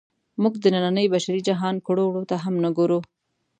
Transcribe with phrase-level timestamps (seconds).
[0.41, 2.99] موږ د ننني بشري جهان کړو وړو ته هم نه ګورو.